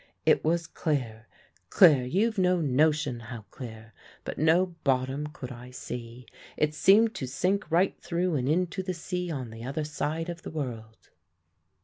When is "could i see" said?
5.27-6.25